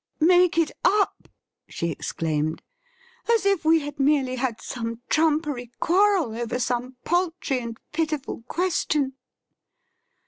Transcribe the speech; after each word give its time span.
'Make 0.19 0.57
it 0.57 0.71
up!' 0.83 1.29
she 1.67 1.91
exclaimed.' 1.91 2.63
As 3.35 3.45
if 3.45 3.63
we 3.63 3.81
had 3.81 3.99
merely 3.99 4.35
had 4.37 4.59
some 4.59 4.99
trumpery 5.09 5.69
quarrel 5.79 6.35
over 6.35 6.57
some 6.57 6.97
paltry 7.05 7.59
and 7.59 7.79
pitiful 7.91 8.41
question 8.47 9.13